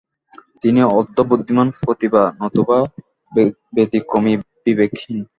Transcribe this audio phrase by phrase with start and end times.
[0.61, 2.77] তিনি "অর্ধ-বুদ্ধিমান প্রতিভা" নতুবা
[3.75, 5.17] "ব্যতিক্রমী বিবেকহীন"।